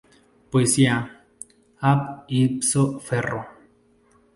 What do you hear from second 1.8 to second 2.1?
"Ab